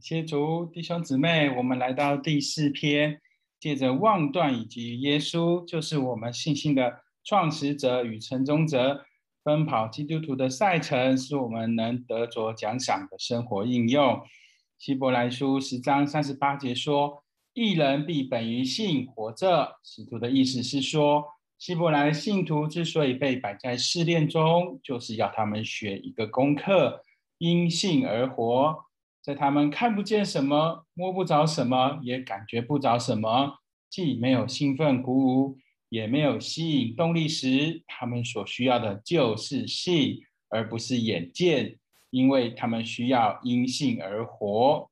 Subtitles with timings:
[0.00, 3.20] 谢主弟兄姊妹，我们来到第四篇，
[3.58, 9.04] 借着望断以及耶稣，就是我们信心的创始者与成终者，
[9.42, 14.20] 奔跑基督徒的赛程，是我们能得着奖赏的生活应用。
[14.78, 17.24] 希伯来书十章三十八节说
[17.54, 21.24] ：“一人必本于信活着。”使徒的意思是说，
[21.58, 27.00] 希伯来信徒之所以被摆在试炼中，就是要他们学一个功课，
[27.38, 28.85] 因信而活。
[29.26, 33.58] 在他们看不见什么、摸不着什么、也感觉不着什么，
[33.90, 35.58] 既没有兴奋鼓舞，
[35.88, 41.76] 也没有吸引动力时，他们所需要的就是信，而不是眼见，
[42.10, 44.88] 因为他们需要因信而活。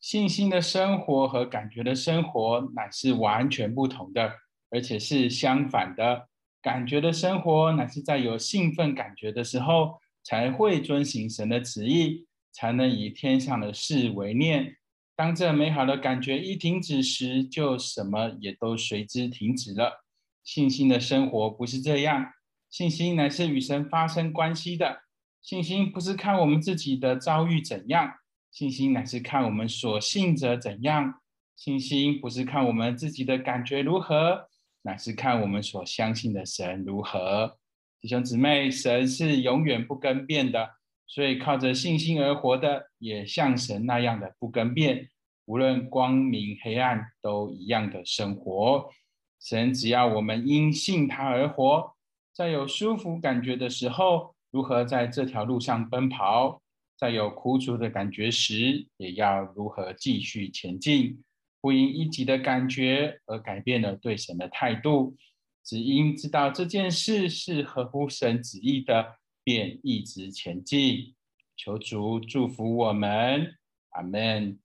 [0.00, 4.32] 信心的生活和感觉的生活乃是完全不同的，
[4.70, 6.28] 而且是相反的。
[6.62, 12.25] 感觉的生活乃是在有兴奋感觉的时候，才会遵行神的旨意。
[12.56, 14.76] 才能以天上的事为念。
[15.14, 20.06] 当这美好的感觉一停止时，就什么也都随之停止了。
[20.42, 22.32] 信心的生活不是这样，
[22.70, 25.02] 信心乃是与神发生关系的。
[25.42, 28.10] 信心不是看我们自己的遭遇怎样，
[28.50, 31.20] 信心乃是看我们所信者怎样。
[31.54, 34.48] 信心不是看我们自己的感觉如何，
[34.82, 37.58] 乃是看我们所相信的神如何。
[38.00, 40.75] 弟兄姊妹，神是永远不更变的。
[41.06, 45.08] 所以靠着信心而活的，也像神那样的不更变，
[45.44, 48.90] 无论光明黑暗都一样的生活。
[49.40, 51.94] 神只要我们因信他而活，
[52.32, 56.60] 在有舒服感觉的时候，如何在这条路上奔跑；
[56.98, 61.22] 在有苦楚的感觉时，也要如何继续前进。
[61.60, 65.16] 不因一己的感觉而改变了对神的态度，
[65.64, 69.16] 只因知道这件事是合乎神旨意的。
[69.46, 71.14] 便一直前进，
[71.56, 73.54] 求主祝福我们，
[73.90, 74.58] 阿门。